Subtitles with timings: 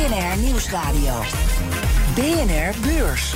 [0.00, 1.22] BNR Nieuwsradio.
[2.14, 3.34] BNR Beurs.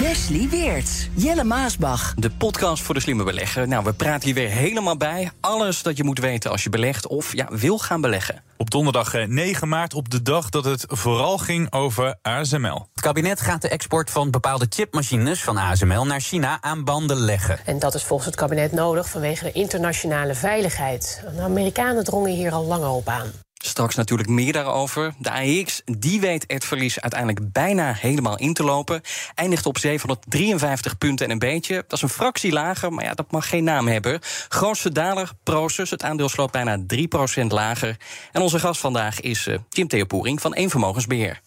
[0.00, 2.14] Wesley Weerts, Jelle Maasbach.
[2.14, 3.68] De podcast voor de slimme belegger.
[3.68, 5.30] Nou, we praten hier weer helemaal bij.
[5.40, 8.42] Alles dat je moet weten als je belegt of ja, wil gaan beleggen.
[8.56, 12.88] Op donderdag 9 eh, maart, op de dag dat het vooral ging over ASML.
[12.94, 17.58] Het kabinet gaat de export van bepaalde chipmachines van ASML naar China aan banden leggen.
[17.64, 21.24] En dat is volgens het kabinet nodig vanwege de internationale veiligheid.
[21.36, 23.32] De Amerikanen drongen hier al langer op aan.
[23.66, 25.14] Straks natuurlijk meer daarover.
[25.18, 29.00] De AEX die weet het verlies uiteindelijk bijna helemaal in te lopen.
[29.34, 31.74] Eindigt op 753 punten en een beetje.
[31.74, 34.20] Dat is een fractie lager, maar ja, dat mag geen naam hebben.
[34.48, 35.90] Grootste daler, Proces.
[35.90, 36.78] Het aandeel sloot bijna
[37.42, 37.96] 3% lager.
[38.32, 41.40] En onze gast vandaag is Jim Theopoering van Eenvermogensbeheer.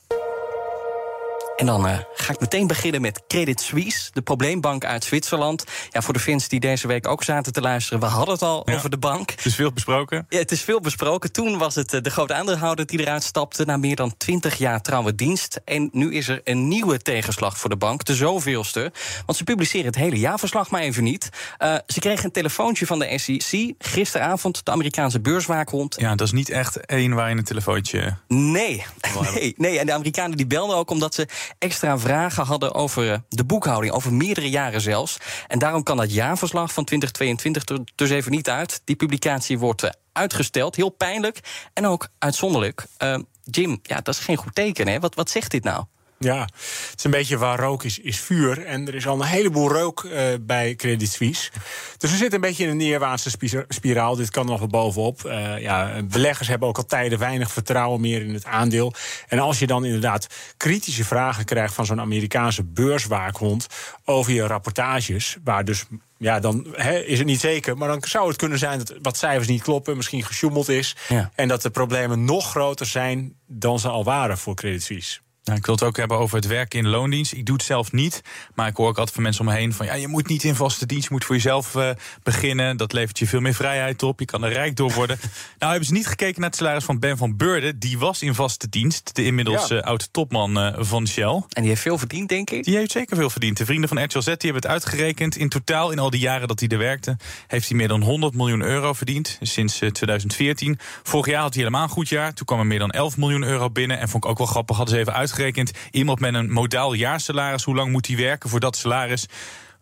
[1.57, 5.63] En dan uh, ga ik meteen beginnen met Credit Suisse, de probleembank uit Zwitserland.
[5.89, 8.67] Ja, voor de fans die deze week ook zaten te luisteren, we hadden het al
[8.67, 9.29] over de bank.
[9.29, 10.25] Het is veel besproken.
[10.29, 11.31] Ja, het is veel besproken.
[11.31, 14.81] Toen was het uh, de grote aandeelhouder die eruit stapte na meer dan 20 jaar
[14.81, 15.59] trouwe dienst.
[15.65, 18.91] En nu is er een nieuwe tegenslag voor de bank, de zoveelste.
[19.25, 21.29] Want ze publiceren het hele jaarverslag maar even niet.
[21.59, 25.95] Uh, ze kregen een telefoontje van de SEC gisteravond, de Amerikaanse beurswaakhond.
[25.99, 28.17] Ja, dat is niet echt één waar je een telefoontje.
[28.27, 28.85] Nee,
[29.33, 29.79] nee, nee.
[29.79, 31.27] En de Amerikanen die belden ook omdat ze
[31.59, 35.17] extra vragen hadden over eh, de boekhouding, over meerdere jaren zelfs.
[35.47, 38.81] En daarom kan dat jaarverslag van 2022 er dus even niet uit.
[38.83, 41.39] Die publicatie wordt eh, uitgesteld, heel pijnlijk
[41.73, 42.85] en ook uitzonderlijk.
[43.03, 44.99] Uh, Jim, ja, dat is geen goed teken, hè?
[44.99, 45.83] Wat, wat zegt dit nou?
[46.19, 48.65] Ja, het is een beetje waar rook is, is vuur.
[48.65, 51.51] En er is al een heleboel rook uh, bij Credit Suisse.
[51.97, 53.29] Dus we zitten een beetje in een neerwaartse
[53.67, 54.15] spiraal.
[54.15, 55.23] Dit kan nog wel bovenop.
[55.25, 58.93] Uh, ja, beleggers hebben ook al tijden weinig vertrouwen meer in het aandeel.
[59.27, 60.27] En als je dan inderdaad
[60.57, 63.67] kritische vragen krijgt van zo'n Amerikaanse beurswaakhond
[64.05, 65.85] over je rapportages, waar dus
[66.17, 67.77] ja, dan he, is het niet zeker.
[67.77, 70.95] Maar dan zou het kunnen zijn dat wat cijfers niet kloppen, misschien gesjoemeld is.
[71.07, 71.31] Ja.
[71.35, 75.19] En dat de problemen nog groter zijn dan ze al waren voor Credit Suisse.
[75.47, 77.33] Nou, ik wil het ook hebben over het werken in loondienst.
[77.33, 78.21] Ik doe het zelf niet,
[78.55, 80.43] maar ik hoor ook altijd van mensen om me heen van ja, je moet niet
[80.43, 81.89] in vaste dienst, je moet voor jezelf uh,
[82.23, 82.77] beginnen.
[82.77, 84.19] Dat levert je veel meer vrijheid op.
[84.19, 85.19] Je kan er rijk door worden.
[85.59, 87.79] nou hebben ze niet gekeken naar het salaris van Ben van Beurden.
[87.79, 89.75] Die was in vaste dienst, de inmiddels ja.
[89.75, 91.43] uh, oude topman uh, van Shell.
[91.49, 92.63] En die heeft veel verdiend, denk ik.
[92.63, 93.57] Die heeft zeker veel verdiend.
[93.57, 95.35] De vrienden van RTL Z die hebben het uitgerekend.
[95.35, 98.33] In totaal, in al die jaren dat hij er werkte, heeft hij meer dan 100
[98.33, 100.79] miljoen euro verdiend sinds 2014.
[101.03, 102.33] Vorig jaar had hij helemaal een goed jaar.
[102.33, 103.99] Toen kwam er meer dan 11 miljoen euro binnen.
[103.99, 105.71] En vond ik ook wel grappig, hadden ze even uitgerekend uitgerekend.
[105.91, 109.25] Iemand met een modaal jaarsalaris, hoe lang moet hij werken voor dat salaris?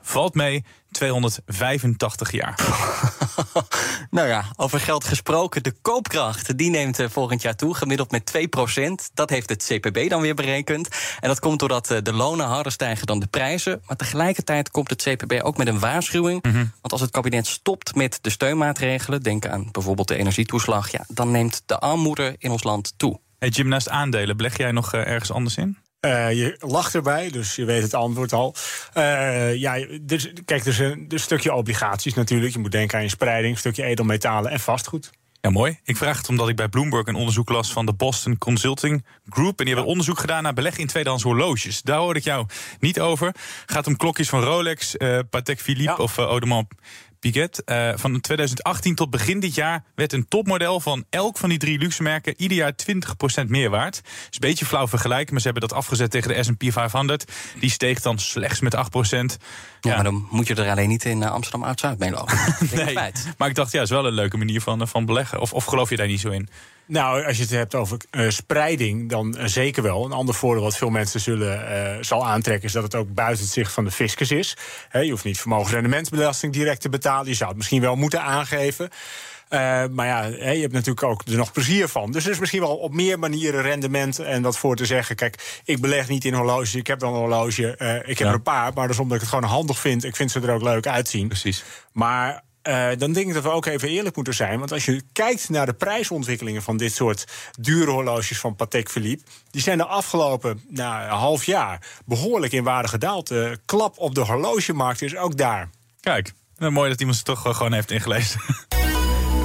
[0.02, 2.60] Valt mee 285 jaar.
[4.18, 5.64] nou ja, over geld gesproken.
[5.64, 10.10] De koopkracht die neemt eh, volgend jaar toe, gemiddeld met 2% Dat heeft het CPB
[10.10, 10.88] dan weer berekend.
[11.20, 13.82] En dat komt doordat eh, de lonen harder stijgen dan de prijzen.
[13.88, 16.44] Maar tegelijkertijd komt het CPB ook met een waarschuwing.
[16.44, 16.72] Mm -hmm.
[16.82, 21.32] Want als het kabinet stopt met de steunmaatregelen, denk aan bijvoorbeeld de energietoeslag, ja, dan
[21.32, 23.20] neemt de armoede in ons land toe.
[23.46, 25.78] Hey Jim, naast aandelen, beleg jij nog uh, ergens anders in?
[26.02, 28.56] Uh, je lacht erbij, dus je weet het antwoord al.
[28.98, 32.54] Uh, ja, dus, kijk, dus een, stukje obligaties natuurlijk.
[32.54, 35.12] Je moet denken aan je spreiding, een stukje edelmetalen en vastgoed.
[35.42, 35.80] Ja, mooi.
[35.84, 39.60] Ik vraag het omdat ik bij Bloomberg een onderzoek las van de Boston Consulting Group.
[39.60, 41.82] En die hebben onderzoek gedaan naar beleggen in tweedehands horloges.
[41.82, 42.46] Daar hoorde ik jou
[42.80, 43.36] niet over.
[43.66, 46.04] Gaat om klokjes van Rolex, uh, Patek Philippe ja.
[46.04, 46.66] of uh, Audemars
[47.26, 47.62] Piguet.
[47.66, 51.78] Uh, van 2018 tot begin dit jaar werd een topmodel van elk van die drie
[51.78, 52.74] luxe merken ieder jaar
[53.44, 54.02] 20% meer waard.
[54.06, 57.32] Is een beetje flauw vergelijken, maar ze hebben dat afgezet tegen de S&P 500.
[57.60, 58.80] Die steeg dan slechts met 8%.
[58.80, 59.28] Ja,
[59.82, 62.38] ja, maar dan moet je er alleen niet in Amsterdam Oud-Zuid mee lopen.
[62.86, 62.94] nee,
[63.38, 65.40] maar ik dacht, ja, is wel een leuke manier van, van beleggen.
[65.40, 66.50] Of, of geloof je daar niet zo in?
[66.88, 70.06] Nou, als je het hebt over uh, spreiding, dan uh, zeker wel.
[70.06, 72.66] Een ander voordeel wat veel mensen zullen, uh, zal aantrekken...
[72.66, 74.58] is dat het ook buiten het zicht van de fiscus is.
[74.90, 77.28] He, je hoeft niet vermogensrendementsbelasting direct te betalen.
[77.28, 78.90] Je zou het misschien wel moeten aangeven.
[79.92, 82.12] maar ja, je hebt natuurlijk ook er nog plezier van.
[82.12, 85.16] Dus er is misschien wel op meer manieren rendement en wat voor te zeggen.
[85.16, 86.76] Kijk, ik beleg niet in horloges.
[86.76, 87.72] Ik heb dan een horloge.
[88.06, 88.28] ik heb ja.
[88.28, 90.04] er een paar, maar dat is omdat ik het gewoon handig vind.
[90.04, 91.28] Ik vind ze er ook leuk uitzien.
[91.28, 91.64] Precies.
[91.92, 94.60] Maar uh, dan denk ik dat we ook even eerlijk moeten zijn.
[94.60, 97.26] Want als je kijkt naar de prijsontwikkelingen van dit soort
[97.60, 99.24] dure horloges van Patek Philippe.
[99.50, 103.28] Die zijn de afgelopen nou, half jaar behoorlijk in waarde gedaald.
[103.28, 105.70] De klap op de horlogemarkt is ook daar.
[106.00, 108.40] Kijk, nou, mooi dat iemand ze toch gewoon heeft ingelezen.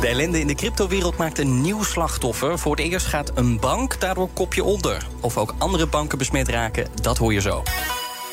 [0.00, 2.58] De ellende in de cryptowereld maakt een nieuw slachtoffer.
[2.58, 5.06] Voor het eerst gaat een bank daardoor kopje onder.
[5.20, 7.62] Of ook andere banken besmet raken, dat hoor je zo.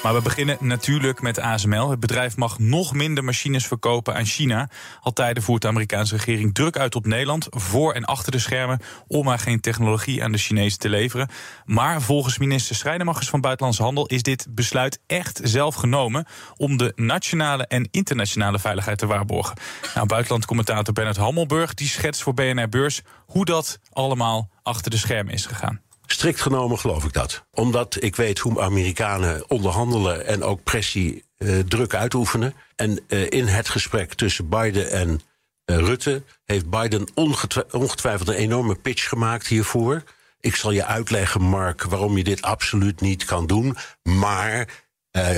[0.08, 1.90] Maar we beginnen natuurlijk met ASML.
[1.90, 4.70] Het bedrijf mag nog minder machines verkopen aan China.
[5.02, 8.80] Al tijden voert de Amerikaanse regering druk uit op Nederland, voor en achter de schermen,
[9.08, 11.30] om maar geen technologie aan de Chinezen te leveren.
[11.66, 16.26] Maar volgens minister Schrijnemachers van Buitenlandse Handel is dit besluit echt zelf genomen
[16.56, 19.58] om de nationale en internationale veiligheid te waarborgen.
[19.96, 25.34] Nou, buitenlandcommentator Bernard Hammelburg die schetst voor BNR Beurs hoe dat allemaal achter de schermen
[25.34, 25.82] is gegaan.
[26.12, 27.46] Strikt genomen geloof ik dat.
[27.52, 32.54] Omdat ik weet hoe Amerikanen onderhandelen en ook pressie uh, druk uitoefenen.
[32.76, 37.08] En uh, in het gesprek tussen Biden en uh, Rutte heeft Biden
[37.72, 40.04] ongetwijfeld een enorme pitch gemaakt hiervoor.
[40.40, 43.78] Ik zal je uitleggen, Mark, waarom je dit absoluut niet kan doen.
[44.04, 44.86] Maar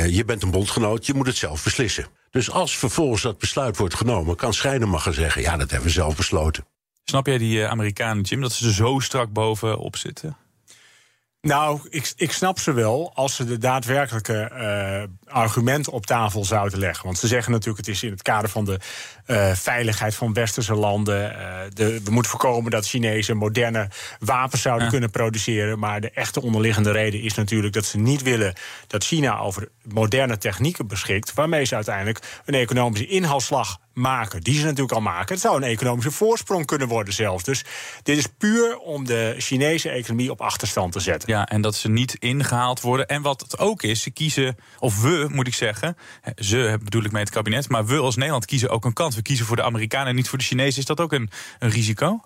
[0.08, 2.08] je bent een bondgenoot, je moet het zelf beslissen.
[2.30, 6.16] Dus als vervolgens dat besluit wordt genomen, kan Schrijnemacher zeggen: ja, dat hebben we zelf
[6.16, 6.66] besloten.
[7.04, 10.38] Snap jij die Amerikanen, Jim, dat ze er zo strak bovenop zitten?
[11.42, 16.80] Nou, ik, ik snap ze wel als ze de daadwerkelijke uh, argumenten op tafel zouden
[16.80, 17.06] leggen.
[17.06, 18.80] Want ze zeggen natuurlijk, het is in het kader van de
[19.28, 21.32] uh, veiligheid van westerse landen.
[21.32, 23.90] Uh, de, we moeten voorkomen dat Chinezen moderne
[24.20, 24.92] wapens zouden ja.
[24.92, 25.80] kunnen produceren.
[25.80, 28.54] Maar de echte onderliggende reden is natuurlijk dat ze niet willen
[28.88, 31.34] dat China over moderne technieken beschikt.
[31.34, 34.42] Waarmee ze uiteindelijk een economische inhaalslag maken.
[34.42, 35.34] Die ze natuurlijk al maken.
[35.34, 37.44] Het zou een economische voorsprong kunnen worden zelfs.
[37.44, 37.64] Dus
[38.04, 41.30] dit is puur om de Chinese economie op achterstand te zetten.
[41.30, 43.08] Ja, en dat ze niet ingehaald worden.
[43.08, 45.98] En wat het ook is, ze kiezen, of we moet ik zeggen,
[46.36, 49.16] ze bedoel ik mee het kabinet, maar we als Nederland kiezen ook een kant.
[49.16, 50.80] We kiezen voor de Amerikanen en niet voor de Chinezen.
[50.80, 51.30] Is dat ook een,
[51.60, 52.22] een risico?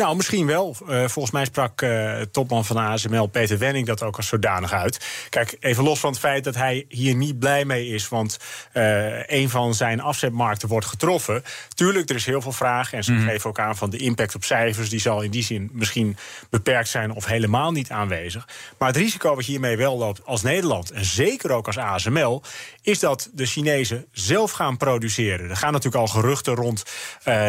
[0.00, 0.76] Nou, misschien wel.
[0.88, 5.26] Uh, volgens mij sprak uh, topman van ASML, Peter Wenning, dat ook als zodanig uit.
[5.28, 8.38] Kijk, even los van het feit dat hij hier niet blij mee is, want
[8.72, 11.42] uh, een van zijn afzetmarkten wordt getroffen.
[11.74, 13.26] Tuurlijk, er is heel veel vraag en ze mm.
[13.26, 16.16] geven ook aan van de impact op cijfers, die zal in die zin misschien
[16.50, 18.48] beperkt zijn of helemaal niet aanwezig.
[18.78, 22.42] Maar het risico wat je hiermee wel loopt als Nederland, en zeker ook als ASML,
[22.82, 25.50] is dat de Chinezen zelf gaan produceren.
[25.50, 26.82] Er gaan natuurlijk al geruchten rond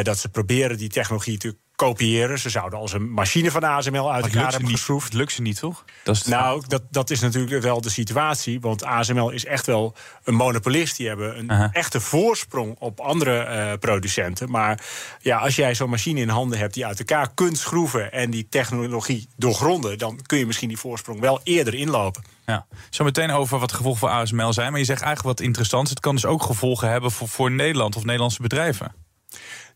[0.03, 2.39] dat ze proberen die technologie te kopiëren.
[2.39, 5.05] Ze zouden als een machine van ASML uit elkaar hebben geschroefd.
[5.05, 5.85] Het lukt ze niet, toch?
[6.03, 8.59] Dat is nou, dat, dat is natuurlijk wel de situatie.
[8.59, 10.97] Want ASML is echt wel een monopolist.
[10.97, 11.69] Die hebben een uh -huh.
[11.71, 14.49] echte voorsprong op andere uh, producenten.
[14.49, 14.83] Maar
[15.19, 18.11] ja, als jij zo'n machine in handen hebt die uit elkaar kunt schroeven...
[18.11, 19.97] en die technologie doorgronden...
[19.97, 22.23] dan kun je misschien die voorsprong wel eerder inlopen.
[22.45, 24.71] Ja, zo meteen over wat de gevolgen voor ASML zijn.
[24.71, 25.89] Maar je zegt eigenlijk wat interessants.
[25.89, 29.01] Het kan dus ook gevolgen hebben voor, voor Nederland of Nederlandse bedrijven.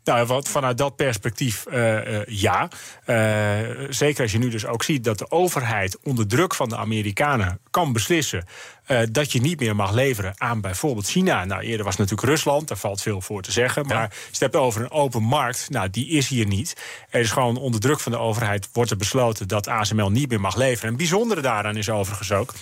[0.06, 2.70] Nou, wat, vanuit dat perspectief uh, uh, ja.
[3.06, 6.78] Uh, zeker als je nu dus ook ziet dat de overheid onder druk van de
[6.78, 8.46] Amerikanen kan beslissen
[9.12, 11.46] dat je niet meer mag leveren aan bijvoorbeeld China.
[11.46, 13.86] Nou, eerder was het natuurlijk Rusland, daar valt veel voor te zeggen.
[13.86, 14.10] Maar ja.
[14.32, 16.76] je hebt over een open markt, nou, die is hier niet.
[17.10, 20.42] Er is gewoon onder druk van de overheid wordt er besloten dat ASML niet meer
[20.42, 20.82] mag leveren.
[20.82, 22.54] En het bijzondere daaraan is overigens ook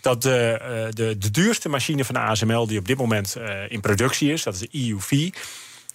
[0.00, 3.36] dat de, de, de duurste machine van de ASML die op dit moment
[3.68, 5.30] in productie is, dat is de EUV.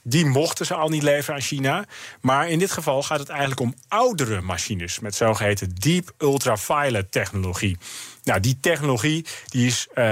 [0.03, 1.85] Die mochten ze al niet leveren aan China.
[2.21, 7.77] Maar in dit geval gaat het eigenlijk om oudere machines met zogeheten deep ultraviolet technologie.
[8.23, 10.03] Nou, die technologie die is uh,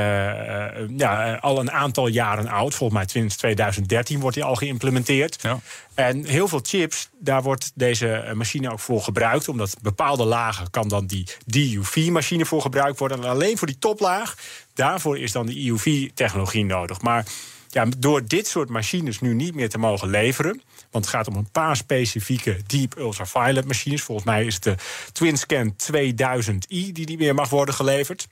[0.97, 2.75] ja, al een aantal jaren oud.
[2.75, 5.41] Volgens mij sinds 2013 wordt die al geïmplementeerd.
[5.41, 5.59] Ja.
[5.93, 9.47] En heel veel chips, daar wordt deze machine ook voor gebruikt.
[9.47, 13.23] Omdat bepaalde lagen kan dan die DUV-machine voor gebruikt worden.
[13.23, 14.35] En alleen voor die toplaag,
[14.73, 17.01] daarvoor is dan de EUV-technologie nodig.
[17.01, 17.25] Maar
[17.69, 20.61] ja, door dit soort machines nu niet meer te mogen leveren.
[20.91, 24.01] Want het gaat om een paar specifieke deep ultraviolet machines.
[24.01, 24.75] Volgens mij is het de
[25.11, 28.27] TwinScan 2000i die niet meer mag worden geleverd.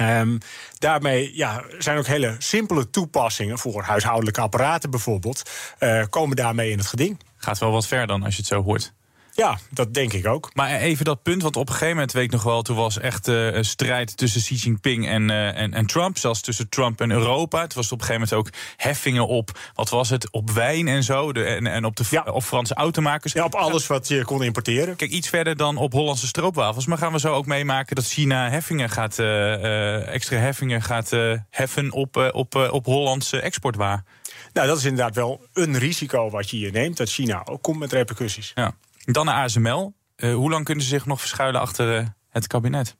[0.00, 0.38] Um,
[0.78, 5.50] daarmee ja, zijn ook hele simpele toepassingen voor huishoudelijke apparaten bijvoorbeeld.
[5.78, 7.20] Uh, komen daarmee in het geding.
[7.36, 8.92] Gaat wel wat ver dan als je het zo hoort.
[9.34, 10.50] Ja, dat denk ik ook.
[10.54, 12.62] Maar even dat punt, want op een gegeven moment weet ik nog wel...
[12.62, 16.18] toen was echt uh, een strijd tussen Xi Jinping en, uh, en, en Trump.
[16.18, 17.60] Zelfs tussen Trump en Europa.
[17.60, 19.58] Het was op een gegeven moment ook heffingen op...
[19.74, 21.32] wat was het, op wijn en zo.
[21.32, 22.22] De, en, en op, de, ja.
[22.22, 23.32] op Franse automakers.
[23.32, 24.96] Ja, op alles wat je kon importeren.
[24.96, 26.86] Kijk, iets verder dan op Hollandse stroopwafels.
[26.86, 31.10] Maar gaan we zo ook meemaken dat China heffingen gaat, uh, extra heffingen gaat
[31.50, 34.04] heffen op, op, op Hollandse exportwaar?
[34.52, 36.96] Nou, dat is inderdaad wel een risico wat je hier neemt.
[36.96, 38.52] Dat China ook komt met repercussies.
[38.54, 38.74] Ja.
[39.04, 39.94] Dan naar ASML.
[40.16, 42.96] Uh, hoe lang kunnen ze zich nog verschuilen achter uh, het kabinet?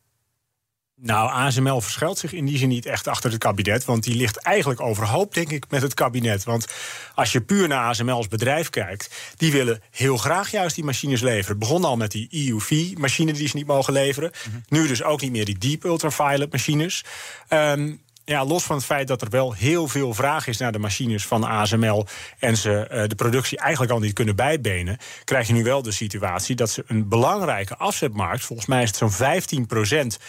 [1.04, 3.84] Nou, ASML verschuilt zich in die zin niet echt achter het kabinet.
[3.84, 6.44] Want die ligt eigenlijk overhoop, denk ik, met het kabinet.
[6.44, 6.66] Want
[7.14, 9.34] als je puur naar ASML als bedrijf kijkt...
[9.36, 11.48] die willen heel graag juist die machines leveren.
[11.48, 14.30] Het begon al met die EUV-machine die ze niet mogen leveren.
[14.46, 14.62] Mm -hmm.
[14.68, 17.04] Nu dus ook niet meer die deep ultraviolet machines.
[17.48, 20.78] Um, ja, los van het feit dat er wel heel veel vraag is naar de
[20.78, 22.06] machines van ASML
[22.38, 25.90] en ze eh, de productie eigenlijk al niet kunnen bijbenen, krijg je nu wel de
[25.92, 29.66] situatie dat ze een belangrijke afzetmarkt, volgens mij is het zo'n 15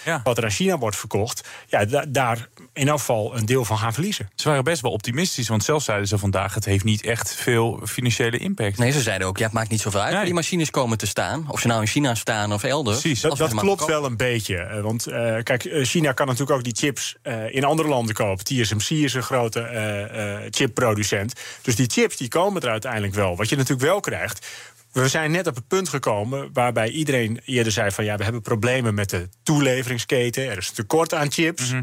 [0.05, 0.21] Ja.
[0.23, 3.93] wat er aan China wordt verkocht, ja, da- daar in afval een deel van gaan
[3.93, 4.29] verliezen.
[4.35, 6.53] Ze waren best wel optimistisch, want zelfs zeiden ze vandaag...
[6.53, 8.77] het heeft niet echt veel financiële impact.
[8.77, 10.25] Nee, ze zeiden ook, ja, het maakt niet zoveel uit waar Nee.
[10.25, 11.45] die machines komen te staan.
[11.49, 12.99] Of ze nou in China staan of elders.
[12.99, 13.21] Precies.
[13.21, 14.57] Dat, klopt wel een beetje.
[14.57, 18.45] eh, Want eh, kijk, China kan natuurlijk ook die chips eh, in andere landen kopen.
[18.45, 21.33] TSMC is een grote eh, eh, chipproducent.
[21.61, 23.35] Dus die chips die komen er uiteindelijk wel.
[23.35, 24.47] Wat je natuurlijk wel krijgt.
[24.91, 28.41] We zijn net op het punt gekomen waarbij iedereen eerder zei van ja, we hebben
[28.41, 30.49] problemen met de toeleveringsketen.
[30.49, 31.73] Er is een tekort aan chips.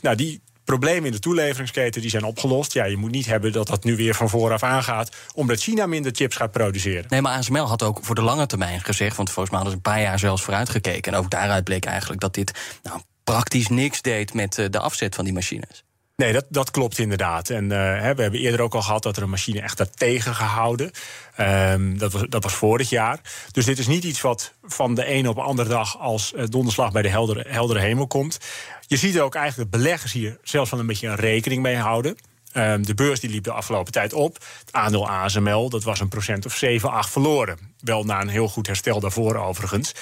[0.00, 2.72] Nou, die problemen in de toeleveringsketen die zijn opgelost.
[2.72, 6.12] Ja, je moet niet hebben dat dat nu weer van vooraf aangaat, omdat China minder
[6.14, 7.04] chips gaat produceren.
[7.08, 9.16] Nee, maar ASML had ook voor de lange termijn gezegd...
[9.16, 11.12] want volgens mij hadden ze een paar jaar zelfs vooruitgekeken...
[11.12, 13.00] en ook daaruit bleek eigenlijk dat dit nou,
[13.32, 14.34] praktisch niks deed...
[14.34, 15.84] met eh, de afzet van die machines.
[16.16, 17.50] Nee, dat, dat klopt inderdaad.
[17.50, 20.90] En eh, we hebben eerder ook al gehad dat er een machine echt had tegengehouden.
[21.36, 23.20] Ehm, dat, was, dat was vorig jaar.
[23.52, 26.44] Dus dit is niet iets wat van de ene op de andere dag als eh,
[26.48, 28.38] donderslag bij de heldere, heldere hemel komt.
[28.86, 32.16] Je ziet ook eigenlijk dat beleggers hier zelfs wel een beetje een rekening mee houden.
[32.52, 34.34] Ehm, de beurs die liep de afgelopen tijd op.
[34.34, 37.58] Het aandeel ASML, dat was een procent of 7, 8 verloren.
[37.80, 39.92] Wel na een heel goed herstel daarvoor overigens.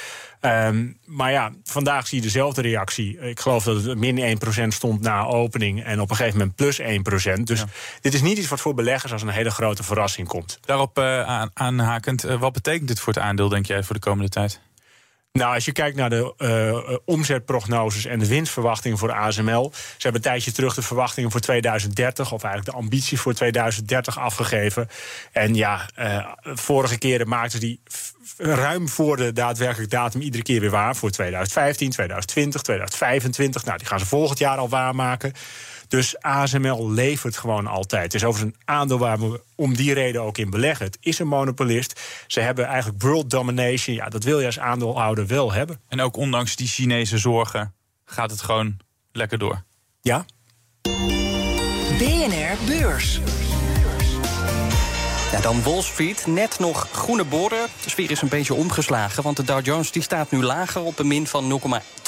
[0.47, 3.19] Ehm, maar ja, vandaag zie je dezelfde reactie.
[3.19, 5.85] Ik geloof dat het min 1% stond na opening...
[5.85, 6.81] en op een gegeven moment plus
[7.39, 7.43] 1%.
[7.43, 7.65] Dus
[8.01, 10.59] dit is niet iets wat voor beleggers als een hele grote verrassing komt.
[10.65, 14.01] Daarop eh, aan, aanhakend, eh, wat betekent dit voor het aandeel, denk jij, voor de
[14.01, 14.61] komende tijd?
[15.37, 19.73] Nou, als je kijkt naar de eh, eh, omzetprognoses en de winstverwachtingen voor ASML.
[19.73, 24.19] Ze hebben een tijdje terug de verwachtingen voor 2030, of eigenlijk de ambitie voor 2030
[24.19, 24.89] afgegeven.
[25.33, 27.81] En ja, eh, vorige keren maakten die
[28.37, 30.97] ruim voor de daadwerkelijke datum iedere keer weer waar.
[30.97, 33.65] Voor 2015, 2020, 2025.
[33.65, 35.33] Nou, die gaan ze volgend jaar al waarmaken.
[35.89, 38.03] Dus ASML levert gewoon altijd.
[38.03, 40.87] Het is overigens een aandeel waar we om die reden ook in beleggen.
[40.87, 42.01] Het is een monopolist.
[42.27, 43.97] Ze hebben eigenlijk world domination.
[43.97, 45.81] Ja, dat wil je als aandeelhouder wel hebben.
[45.89, 47.75] En ook ondanks die Chinese zorgen
[48.05, 48.77] gaat het gewoon
[49.13, 49.63] lekker door.
[50.01, 50.25] Ja,
[51.99, 53.21] BNR Beurs.
[55.33, 57.67] Ja, dan Wall Street, net nog groene borden.
[57.83, 60.99] De sfeer is een beetje omgeslagen, want de Dow Jones die staat nu lager op
[60.99, 61.61] een min van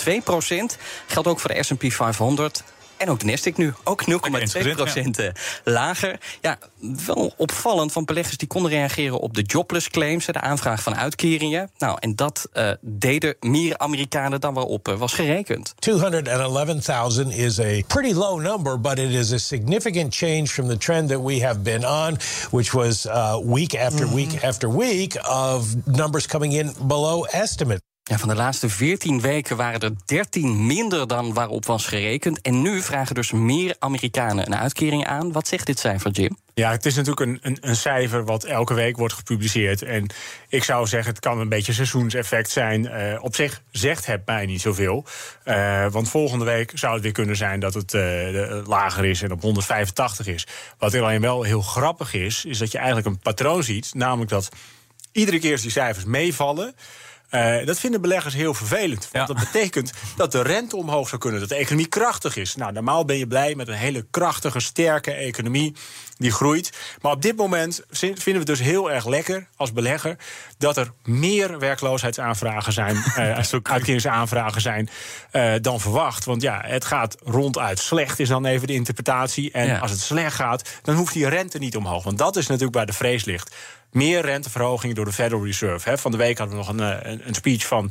[0.05, 0.79] 0,2 procent.
[1.07, 2.63] Geldt ook voor de S&P 500.
[2.99, 5.29] En ook de Nasdaq nu, ook 0,2 procent eh,
[5.65, 6.21] lager.
[6.41, 6.59] Ja,
[7.07, 10.27] wel opvallend, want beleggers die konden reageren op de jobless claims...
[10.27, 11.71] de aanvraag van uitkeringen.
[11.79, 15.75] Nou, en dat eh, deden meer Amerikanen dan waarop er was gerekend.
[15.79, 21.09] 211,000 is a pretty low number, but it is a significant change from the trend
[21.09, 22.19] that we have been on,
[22.51, 27.88] which was uh, week after week after week of numbers coming in below estimate.
[28.09, 32.41] Ja, van de laatste 14 weken waren er 13 minder dan waarop was gerekend.
[32.41, 35.33] En nu vragen dus meer Amerikanen een uitkering aan.
[35.33, 36.37] Wat zegt dit cijfer, Jim?
[36.55, 39.83] Ja, het is natuurlijk een, een, een cijfer wat elke week wordt gepubliceerd.
[39.83, 40.07] En
[40.49, 42.89] ik zou zeggen, het kan een beetje seizoenseffect zijn.
[42.89, 45.05] Eh, op zich zegt het mij niet zoveel.
[45.45, 49.33] Eh, want volgende week zou het weer kunnen zijn dat het eh, lager is en
[49.33, 50.47] op 185 is.
[50.79, 53.95] Wat alleen wel heel grappig is, is dat je eigenlijk een patroon ziet.
[53.95, 54.49] Namelijk dat
[55.13, 56.75] iedere keer als die cijfers meevallen.
[57.29, 59.09] Eh, dat vinden beleggers heel vervelend.
[59.13, 62.55] Want dat betekent dat de rente omhoog zou kunnen, dat de economie krachtig is.
[62.55, 65.75] Nou, normaal ben je blij met een hele krachtige, sterke economie
[66.19, 66.73] die groeit.
[67.03, 70.17] Maar op dit moment vinden we het dus heel erg lekker als belegger
[70.59, 74.89] dat er meer werkloosheidsaanvragen zijn, eh, uitkeringsaanvragen zijn
[75.31, 76.25] eh, dan verwacht.
[76.25, 79.51] Want ja, het gaat ronduit slecht, is dan even de interpretatie.
[79.51, 79.79] En Ja.
[79.79, 82.05] als het slecht gaat, dan hoeft die rente niet omhoog.
[82.05, 83.55] Want dat is natuurlijk waar de vrees ligt.
[83.91, 85.99] Meer renteverhoging door de Federal Reserve.
[85.99, 87.91] Van de week hadden we nog een, eh, een, speech van,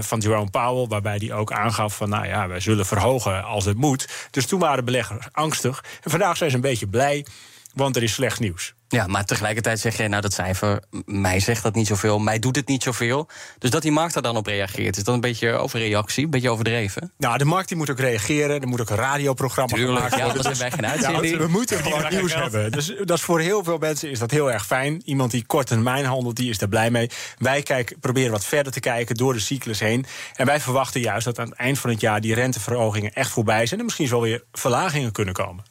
[0.00, 0.86] van Jerome Powell...
[0.86, 4.08] waarbij hij ook aangaf van, nou ja, wij zullen verhogen als het moet.
[4.30, 5.84] Dus toen waren beleggers angstig.
[6.02, 7.26] En vandaag zijn ze een beetje blij,
[7.74, 8.74] want er is slecht nieuws.
[8.88, 12.56] Ja, maar tegelijkertijd zeg je, nou dat cijfer, mij zegt dat niet zoveel, mij doet
[12.56, 13.28] het niet zoveel.
[13.58, 16.50] Dus dat die markt daar dan op reageert, is dat een beetje overreactie, een beetje
[16.50, 17.12] overdreven?
[17.18, 18.60] Nou, de markt die moet ook reageren.
[18.60, 20.42] Er moet ook een radioprogramma Tuurlijk, gemaakt ja, worden.
[20.42, 21.36] hebben wij geen Ja, uitzending.
[21.36, 22.72] we moeten gewoon nieuws hebben.
[22.72, 25.02] Dus dat is voor heel veel mensen is dat heel erg fijn.
[25.04, 27.10] Iemand die kort termijn handelt, die is daar blij mee.
[27.38, 30.06] Wij kijken, proberen wat verder te kijken door de cyclus heen.
[30.36, 32.20] En wij verwachten juist dat aan het eind van het jaar...
[32.20, 33.80] die renteverhogingen echt voorbij zijn...
[33.80, 35.64] en misschien wel weer verlagingen kunnen komen.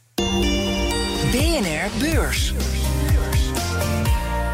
[1.33, 2.92] BNR Beurs.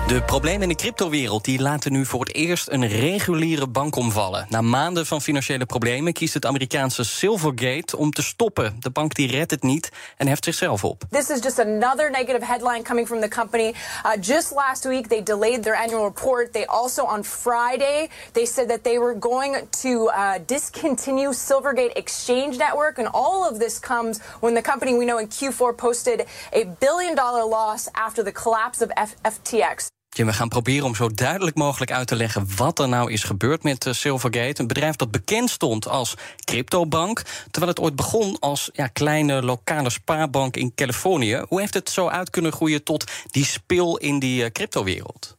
[0.10, 4.46] De problemen in de cryptowereld die laten nu voor het eerst een reguliere bank omvallen.
[4.50, 8.75] Na maanden van financiële problemen kiest het Amerikaanse Silvergate om te stoppen.
[8.80, 11.04] De bank die redt het niet en heft zichzelf op.
[11.12, 13.68] This is just another negative headline coming from the company.
[13.68, 16.54] Uh, just last week, they delayed their annual report.
[16.54, 22.58] They also, on Friday, they said that they were going to uh, discontinue Silvergate Exchange
[22.58, 22.98] Network.
[22.98, 27.16] And all of this comes when the company we know in Q4 posted a billion
[27.16, 29.89] dollar loss after the collapse of F- FTX.
[30.26, 33.64] We gaan proberen om zo duidelijk mogelijk uit te leggen wat er nou is gebeurd
[33.64, 34.62] met eh, Silvergate.
[34.62, 37.22] Een bedrijf dat bekend stond als cryptobank,
[37.52, 41.44] terwijl het ooit begon als ja, kleine lokale spaarbank in Californië.
[41.48, 45.38] Hoe heeft het zo uit kunnen groeien tot die spil in die uh, cryptowereld?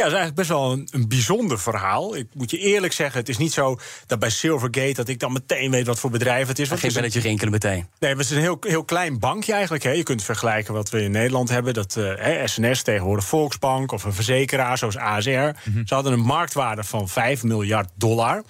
[0.00, 2.16] Ja, dat is eigenlijk best wel een, een, bijzonder verhaal.
[2.16, 4.92] Ik moet je eerlijk zeggen, het is niet zo dat bij Silvergate...
[4.92, 6.68] dat ik dan meteen weet wat voor bedrijf het is.
[6.68, 7.86] Want geen belletje rinkelen meteen.
[7.98, 9.82] Nee, het is een heel, heel klein bankje eigenlijk.
[9.82, 9.90] Hè.
[9.90, 11.74] Je kunt vergelijken wat we in Nederland hebben.
[11.74, 15.30] Dat uh, SNS tegenwoordig Volksbank of een verzekeraar zoals ASR.
[15.30, 15.86] Mm -hmm.
[15.86, 18.42] Ze hadden een marktwaarde van 5 miljard dollar.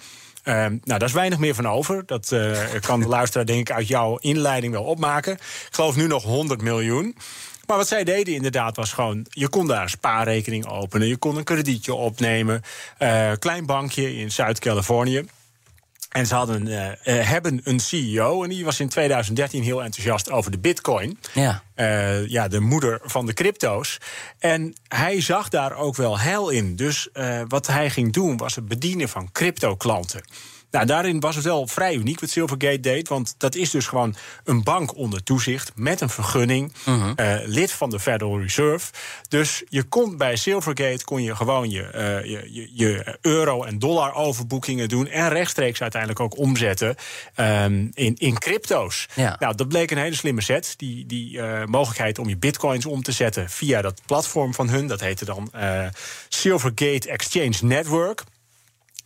[0.43, 2.03] Uh, nou, daar is weinig meer van over.
[2.05, 5.33] Dat uh, kan de luisteraar denk ik uit jouw inleiding wel opmaken.
[5.33, 7.15] Ik geloof nu nog 100 miljoen.
[7.71, 9.25] Maar wat zij deden inderdaad was gewoon...
[9.29, 12.61] je kon daar een spaarrekening openen, je kon een kredietje opnemen.
[12.99, 15.25] Uh, klein bankje in Zuid-Californië.
[16.09, 20.31] En ze hadden, uh, uh, hebben een CEO en die was in 2013 heel enthousiast
[20.31, 21.19] over de bitcoin.
[21.33, 21.63] Ja.
[21.75, 23.97] Uh, ja, de moeder van de crypto's.
[24.39, 26.75] En hij zag daar ook wel heil in.
[26.75, 27.09] Dus
[27.47, 30.23] wat hij ging doen was het bedienen van crypto-klanten.
[30.71, 33.07] Nou, daarin was het wel vrij uniek wat Silvergate deed.
[33.07, 36.73] Want dat is dus gewoon een bank onder toezicht met een vergunning.
[36.87, 37.11] Uh -huh.
[37.15, 38.91] uh, lid van de Federal Reserve.
[39.27, 43.79] Dus je kon bij Silvergate kon je gewoon je, uh, je, je, je, euro- en
[43.79, 45.07] dollar overboekingen doen.
[45.07, 46.95] En rechtstreeks uiteindelijk ook omzetten
[47.35, 49.07] um, in, in crypto's.
[49.15, 49.35] Ja.
[49.39, 50.73] Nou, dat bleek een hele slimme set.
[50.77, 54.87] Die, die uh, mogelijkheid om je bitcoins om te zetten via dat platform van hun.
[54.87, 55.51] Dat heette dan
[56.29, 58.23] Silvergate Exchange Network.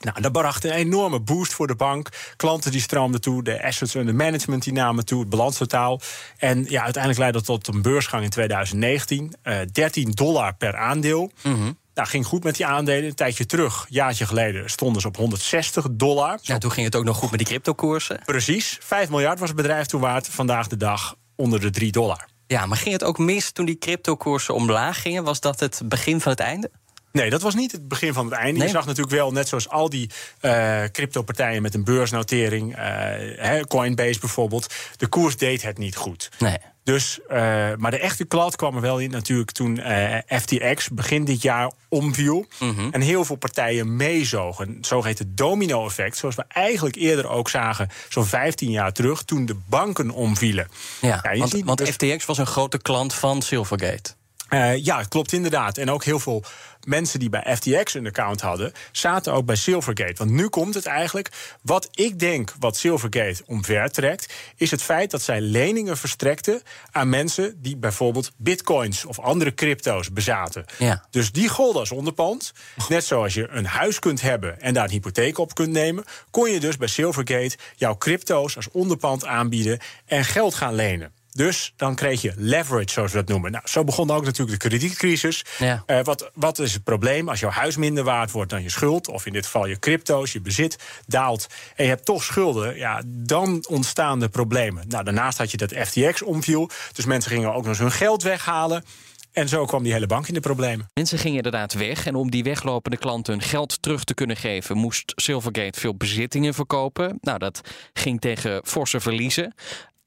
[0.06, 2.10] Nou, dat bracht een enorme boost voor de bank.
[2.36, 6.02] Klanten die stroomden toe, de assets en de management die namen toe, het balanstotaal.
[6.38, 9.34] En ja, uiteindelijk leidde dat tot een beursgang in 2019.
[9.44, 11.32] Uh, 13 dollar per aandeel.
[11.44, 11.78] Mm -hmm.
[11.94, 13.04] Nou, ging goed met die aandelen.
[13.04, 16.40] Een tijdje terug, een jaartje geleden, stonden ze op 160 dollar.
[16.42, 18.20] Ja, toen ging het ook nog goed met die cryptokoersen.
[18.26, 18.78] Precies.
[18.82, 20.28] 5 miljard was het bedrijf toen waard.
[20.28, 22.26] Vandaag de dag onder de 3 dollar.
[22.48, 25.24] Ja, maar ging het ook mis toen die cryptokoersen omlaag gingen?
[25.24, 26.72] Was dat het begin van het einde?
[27.16, 28.58] Nee, dat was niet het begin van het einde.
[28.58, 28.68] Nee.
[28.68, 30.10] Je zag natuurlijk wel, net zoals al die
[30.42, 36.30] uh, crypto-partijen met een beursnotering, uh, Coinbase bijvoorbeeld, de koers deed het niet goed.
[36.40, 36.58] Nee.
[36.84, 37.36] Dus, uh,
[37.78, 39.82] maar de echte klad kwam er wel in natuurlijk toen
[40.28, 42.46] FTX begin dit jaar omviel.
[42.60, 42.70] Mhm.
[42.70, 42.92] Mm -hmm.
[42.92, 44.76] En heel veel partijen meezogen.
[44.76, 49.58] Het zogeheten domino-effect, zoals we eigenlijk eerder ook zagen, zo'n 15 jaar terug, toen de
[49.70, 50.68] banken omvielen.
[51.02, 51.90] Ja, ja want, want dus...
[51.90, 54.14] FTX was een grote klant van Silvergate.
[54.50, 55.78] Uh, ja, klopt inderdaad.
[55.78, 56.44] En ook heel veel
[56.86, 60.14] mensen die bij FTX een account hadden, zaten ook bij Silvergate.
[60.18, 61.30] Want nu komt het eigenlijk.
[61.62, 67.10] Wat ik denk wat Silvergate omver trekt, is het feit dat zij leningen verstrekten aan
[67.10, 70.66] mensen die bijvoorbeeld bitcoins of andere crypto's bezaten.
[70.78, 71.06] Ja.
[71.10, 72.54] Dus die golden als onderpand.
[72.90, 76.52] Net zoals je een huis kunt hebben en daar een hypotheek op kunt nemen, kon
[76.52, 81.14] je dus bij Silvergate jouw crypto's als onderpand aanbieden en geld gaan lenen.
[81.36, 83.52] Dus dan kreeg je leverage, zoals we dat noemen.
[83.52, 85.46] Nou, zo begon ook natuurlijk de kredietcrisis.
[85.58, 85.84] Ja.
[85.88, 87.30] Uh, wat, wat is het probleem?
[87.30, 89.08] Als jouw huis minder waard wordt dan je schuld...
[89.08, 91.48] of in dit geval je crypto's, je bezit daalt...
[91.76, 94.86] en je hebt toch schulden, ja, dan ontstaan de problemen.
[94.88, 96.70] Nou, daarnaast had je dat FTX omviel.
[96.94, 98.84] Dus mensen gingen ook nog eens hun geld weghalen...
[99.32, 100.90] En zo kwam die hele bank in de problemen.
[100.94, 102.06] Mensen gingen inderdaad weg.
[102.06, 106.54] En om die weglopende klanten hun geld terug te kunnen geven, moest Silvergate veel bezittingen
[106.54, 107.18] verkopen.
[107.22, 107.62] Nou, dat
[107.94, 109.54] ging tegen forse verliezen.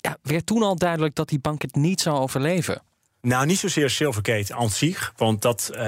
[0.01, 2.83] Ja, werd toen al duidelijk dat die bank het niet zou overleven?
[3.21, 5.13] Nou, niet zozeer Silvergate aan zich.
[5.17, 5.81] Want dat uh,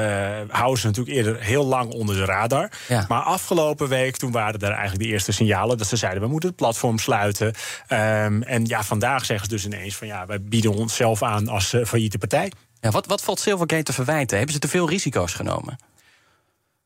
[0.48, 2.72] houden ze natuurlijk eerder heel lang onder de radar.
[2.88, 3.04] Ja.
[3.08, 5.78] Maar afgelopen week, toen waren er eigenlijk de eerste signalen...
[5.78, 7.46] dat ze zeiden, we moeten het platform sluiten.
[7.46, 10.06] Um, en ja, vandaag zeggen ze dus ineens van...
[10.06, 12.52] ja, wij bieden onszelf aan als uh, failliete partij.
[12.80, 14.36] Ja, wat, wat valt Silvergate te verwijten?
[14.36, 15.78] Hebben ze te veel risico's genomen?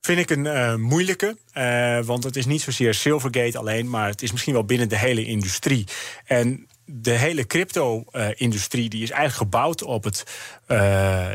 [0.00, 1.37] Vind ik een uh, moeilijke.
[1.54, 3.90] Uh, want het is niet zozeer Silvergate alleen...
[3.90, 5.87] maar het is misschien wel binnen de hele industrie.
[6.24, 10.25] En de hele crypto-industrie die is eigenlijk gebouwd op, het,
[10.68, 10.79] uh,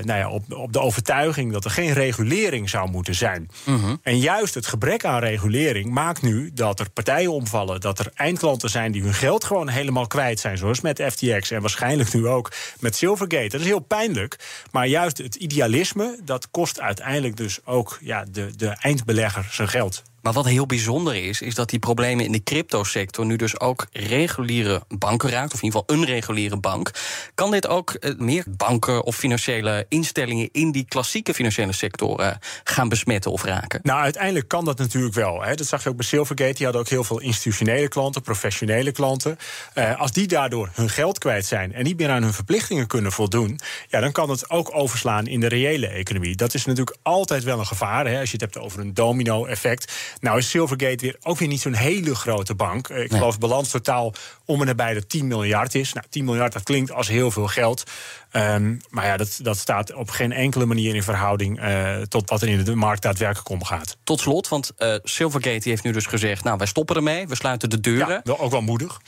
[0.04, 3.50] nou ja, op, op de overtuiging dat er geen regulering zou moeten zijn.
[3.64, 4.00] -hmm.
[4.04, 8.70] En juist het gebrek aan regulering maakt nu dat er partijen omvallen, dat er eindklanten
[8.70, 12.52] zijn die hun geld gewoon helemaal kwijt zijn, zoals met FTX en waarschijnlijk nu ook
[12.80, 13.50] met Silvergate.
[13.50, 14.40] Dat is heel pijnlijk,
[14.72, 20.04] maar juist het idealisme dat kost uiteindelijk dus ook ja, de, de eindbelegger zijn geld.
[20.22, 23.88] Maar wat heel bijzonder is, is dat die problemen in de cryptosector nu dus ook
[23.92, 26.92] reguliere banken raakt, of in ieder geval een reguliere bank.
[27.36, 32.32] Kan dit ook eh, meer banken of financiële instellingen in die klassieke financiële sector eh,
[32.64, 33.80] gaan besmetten of raken?
[33.84, 35.42] Nou, uiteindelijk kan dat natuurlijk wel.
[35.42, 35.56] Hè.
[35.56, 36.54] Dat zag je ook bij Silvergate.
[36.54, 39.38] Die hadden ook heel veel institutionele klanten, professionele klanten.
[39.74, 43.12] Eh, als die daardoor hun geld kwijt zijn en niet meer aan hun verplichtingen kunnen
[43.12, 46.36] voldoen, ja, dan kan het ook overslaan in de reële economie.
[46.36, 48.08] Dat is natuurlijk altijd wel een gevaar.
[48.08, 49.94] Hè, als je het hebt over een domino-effect.
[50.20, 52.88] Nou is Silvergate weer ook weer niet zo'n hele grote bank.
[52.90, 53.20] Eh, Ik Nee.
[53.20, 54.14] geloof balans totaal
[54.46, 55.94] om en nabij de 10 miljard is.
[55.94, 57.84] Nou, 10 miljard, dat klinkt als heel veel geld.
[58.32, 62.42] Ehm, maar ja, dat, dat staat op geen enkele manier in verhouding eh, tot wat
[62.42, 63.98] er in de markt daadwerkelijk omgaat.
[64.04, 67.70] Tot slot, want eh, Silvergate heeft nu dus gezegd: Nou, wij stoppen ermee, we sluiten
[67.70, 68.22] de deuren.
[68.24, 69.02] wel, ook wel moedig.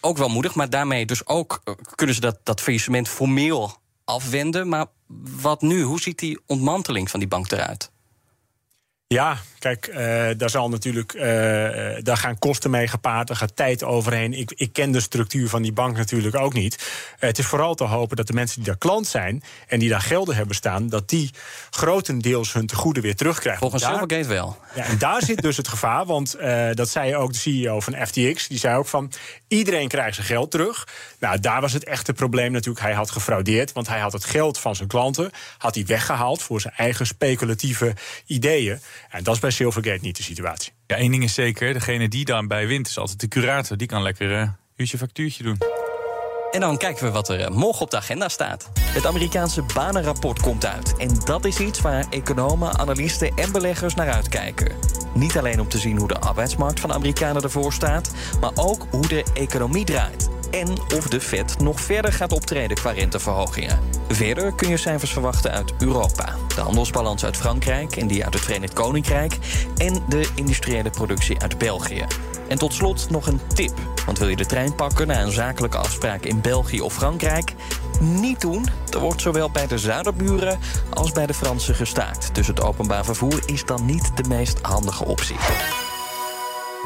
[0.00, 1.62] Ook wel moedig, maar daarmee dus ook
[1.94, 4.68] kunnen ze dat, dat faillissement formeel afwenden.
[4.68, 4.86] Maar
[5.40, 5.82] wat nu?
[5.82, 7.90] Hoe ziet die ontmanteling van die bank eruit?
[9.08, 11.22] Ja, kijk, eh, daar zal natuurlijk eh,
[11.98, 14.32] daar gaan kosten mee gepaard, daar gaat tijd overheen.
[14.32, 16.74] Ik, ik ken de structuur van die bank natuurlijk ook niet.
[17.18, 19.88] Eh, het is vooral te hopen dat de mensen die daar klant zijn en die
[19.88, 21.30] daar gelden hebben staan, dat die
[21.70, 23.60] grotendeels hun tegoeden weer terugkrijgen.
[23.60, 24.56] Volgens Daar- Silvergate wel.
[24.74, 26.36] Ja, en daar zit dus het gevaar, want
[26.72, 28.48] dat zei ook de CEO van FTX.
[28.48, 29.12] Die zei ook van,
[29.48, 30.88] iedereen krijgt zijn geld terug.
[31.18, 32.84] Nou, daar was het echte probleem natuurlijk.
[32.84, 35.30] Hij had gefraudeerd, want hij had het geld van zijn klanten...
[35.58, 37.94] had hij weggehaald voor zijn eigen speculatieve
[38.26, 38.80] ideeën.
[39.10, 40.72] En dat is bij Silvergate niet de situatie.
[40.86, 43.76] Ja, één ding is zeker, degene die daarbij wint is altijd de curator.
[43.76, 45.58] Die kan lekker eh uurtje factuurtje doen.
[46.50, 48.68] En dan kijken we wat er eh, morgen op de agenda staat.
[48.80, 50.96] Het Amerikaanse banenrapport komt uit.
[50.96, 54.72] En dat is iets waar economen, analisten en beleggers naar uitkijken.
[55.14, 59.06] Niet alleen om te zien hoe de arbeidsmarkt van Amerikanen ervoor staat, maar ook hoe
[59.08, 60.28] de economie draait.
[60.50, 63.78] En of de Fed nog verder gaat optreden qua renteverhogingen.
[64.08, 66.34] Verder kun je cijfers verwachten uit Europa.
[66.54, 69.38] De handelsbalans uit Frankrijk en die uit het Verenigd Koninkrijk.
[69.76, 72.04] En de industriële productie uit België.
[72.48, 73.95] En tot slot nog een tip.
[74.06, 77.54] Want wil je de trein pakken naar een zakelijke afspraak in België of Frankrijk?
[78.00, 78.66] Niet doen.
[78.92, 80.58] Er wordt zowel bij de zuiderburen
[80.94, 82.34] als bij de Fransen gestaakt.
[82.34, 85.36] Dus het openbaar vervoer is dan niet de meest handige optie.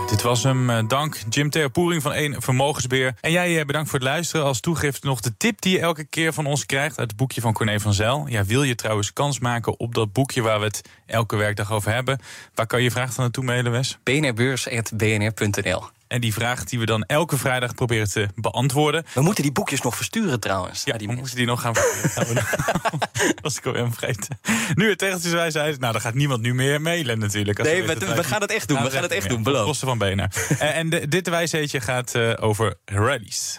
[0.06, 0.70] Dit was hem.
[0.70, 3.14] Eh, Dank Jim Theopoering van 1 Vermogensbeheer.
[3.20, 4.46] En jij eh, bedankt voor het luisteren.
[4.46, 6.98] Als toegift nog de tip die je elke keer van ons krijgt...
[6.98, 8.26] uit het boekje van Corné van Zijl.
[8.28, 10.42] Ja, wil je trouwens kans maken op dat boekje...
[10.42, 12.18] waar we het elke werkdag over hebben?
[12.54, 13.98] Waar kan je je vraag dan naartoe mailen, Wes?
[14.02, 19.04] bnrbeurs.bnr.nl En die vraag die we dan elke vrijdag proberen te beantwoorden.
[19.14, 20.82] We moeten die boekjes nog versturen trouwens.
[20.84, 22.34] Ja, die we moeten die nog gaan versturen.
[22.34, 24.38] Dat was ik alweer vergeten.
[24.74, 25.80] Nu het tegeltjeswijsheid.
[25.80, 27.58] Nou, dan gaat niemand nu meer mailen natuurlijk.
[27.58, 29.64] Als Nee, we- gaan het echt doen, Nou, we gaan het echt doen, op beloofd.
[29.64, 30.28] kosten van BNR.
[30.58, 33.58] Eh, en de, dit wijsheidje gaat eh, over rallies.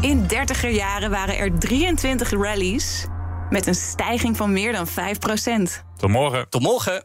[0.00, 3.06] In dertiger jaren waren er 23 rallies
[3.50, 4.92] met een stijging van meer dan 5%
[5.96, 6.48] Tot morgen.
[6.48, 7.04] Tot morgen.